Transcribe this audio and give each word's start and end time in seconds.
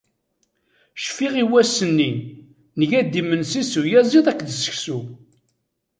Cfiɣ-as 1.05 1.41
i 1.43 1.45
wass-nni, 1.51 2.11
nega-d 2.77 3.13
imensi 3.21 3.61
s 3.71 3.73
uyaziḍ 3.81 4.25
akked 4.27 4.49
seksu. 4.53 4.99